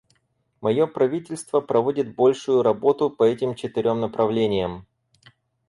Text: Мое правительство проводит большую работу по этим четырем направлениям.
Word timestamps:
Мое 0.61 0.87
правительство 0.87 1.61
проводит 1.61 2.15
большую 2.15 2.63
работу 2.63 3.11
по 3.11 3.21
этим 3.21 3.53
четырем 3.53 3.99
направлениям. 4.01 4.87